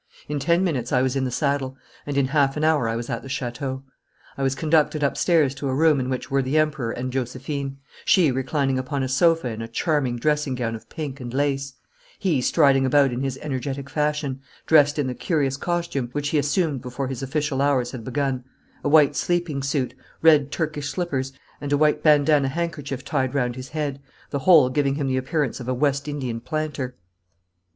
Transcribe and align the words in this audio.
In 0.27 0.39
ten 0.39 0.63
minutes 0.63 0.91
I 0.91 1.03
was 1.03 1.15
in 1.15 1.25
the 1.25 1.29
saddle, 1.29 1.77
and 2.07 2.17
in 2.17 2.29
half 2.29 2.57
an 2.57 2.63
hour 2.63 2.89
I 2.89 2.95
was 2.95 3.07
at 3.07 3.21
the 3.21 3.29
chateau. 3.29 3.83
I 4.35 4.41
was 4.41 4.55
conducted 4.55 5.03
upstairs 5.03 5.53
to 5.53 5.69
a 5.69 5.75
room 5.75 5.99
in 5.99 6.09
which 6.09 6.31
were 6.31 6.41
the 6.41 6.57
Emperor 6.57 6.89
and 6.89 7.13
Josephine, 7.13 7.77
she 8.03 8.31
reclining 8.31 8.79
upon 8.79 9.03
a 9.03 9.07
sofa 9.07 9.49
in 9.49 9.61
a 9.61 9.67
charming 9.67 10.15
dressing 10.17 10.55
gown 10.55 10.73
of 10.73 10.89
pink 10.89 11.19
and 11.19 11.31
lace, 11.35 11.73
he 12.17 12.41
striding 12.41 12.83
about 12.83 13.11
in 13.13 13.21
his 13.21 13.37
energetic 13.43 13.91
fashion, 13.91 14.41
dressed 14.65 14.97
in 14.97 15.05
the 15.05 15.13
curious 15.13 15.55
costume 15.55 16.09
which 16.13 16.29
he 16.29 16.39
assumed 16.39 16.81
before 16.81 17.07
his 17.07 17.21
official 17.21 17.61
hours 17.61 17.91
had 17.91 18.03
begun 18.03 18.43
a 18.83 18.89
white 18.89 19.15
sleeping 19.15 19.61
suit, 19.61 19.93
red 20.23 20.51
Turkish 20.51 20.89
slippers, 20.89 21.31
and 21.61 21.71
a 21.71 21.77
white 21.77 22.01
bandanna 22.01 22.47
handkerchief 22.47 23.05
tied 23.05 23.35
round 23.35 23.55
his 23.55 23.69
head, 23.69 24.01
the 24.31 24.39
whole 24.39 24.71
giving 24.71 24.95
him 24.95 25.05
the 25.05 25.17
appearance 25.17 25.59
of 25.59 25.67
a 25.67 25.75
West 25.75 26.07
Indian 26.07 26.39
planter. 26.41 26.95